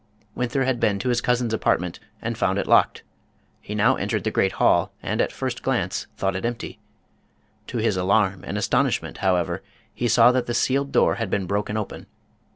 Winther 0.33 0.63
had 0.63 0.79
been 0.79 0.97
to 0.97 1.09
his 1.09 1.21
cousin's 1.21 1.53
apartment 1.53 1.99
and 2.23 2.35
found 2.35 2.57
it 2.57 2.65
locked. 2.65 3.03
He 3.61 3.75
now 3.75 3.97
entered 3.97 4.23
the 4.23 4.31
great 4.31 4.53
hall, 4.53 4.91
and 5.03 5.21
at 5.21 5.31
first 5.31 5.61
glance 5.61 6.07
thought 6.17 6.35
it 6.35 6.43
empty. 6.43 6.79
To 7.67 7.77
his 7.77 7.97
alarm 7.97 8.43
and 8.43 8.57
astonishment, 8.57 9.19
how 9.19 9.35
ever, 9.35 9.61
he 9.93 10.07
saw 10.07 10.31
that 10.31 10.47
the 10.47 10.55
sealed 10.55 10.91
door 10.91 11.17
had 11.21 11.29
been 11.29 11.45
broken 11.45 11.77
open. 11.77 12.07